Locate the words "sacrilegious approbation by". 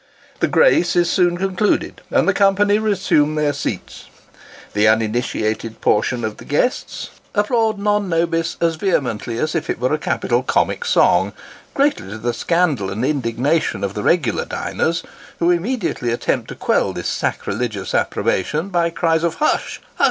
17.07-18.89